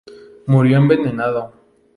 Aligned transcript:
Murió 0.47 0.77
envenenado. 0.77 1.53